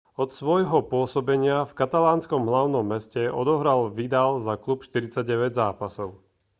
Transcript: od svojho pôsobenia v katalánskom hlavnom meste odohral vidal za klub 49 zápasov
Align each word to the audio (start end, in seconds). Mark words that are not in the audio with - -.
od 0.23 0.29
svojho 0.39 0.79
pôsobenia 0.93 1.57
v 1.65 1.75
katalánskom 1.81 2.41
hlavnom 2.51 2.81
meste 2.93 3.23
odohral 3.41 3.81
vidal 3.99 4.31
za 4.47 4.55
klub 4.63 4.79
49 4.81 5.53
zápasov 5.61 6.09